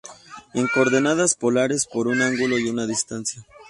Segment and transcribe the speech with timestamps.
[0.55, 3.45] En coordenadas polares, por un ángulo y una distancia.